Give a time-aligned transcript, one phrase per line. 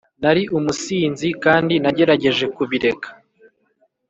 [0.21, 3.07] Nari umusinzi kandi nagerageje kubireka